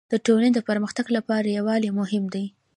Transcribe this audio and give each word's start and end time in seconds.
د 0.11 0.13
ټولني 0.25 0.49
د 0.53 0.59
پرمختګ 0.69 1.05
لپاره 1.17 1.55
يووالی 1.57 1.89
مهم 1.99 2.23
دی. 2.33 2.45